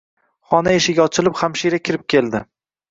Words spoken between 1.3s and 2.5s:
hamshira kirib keldi.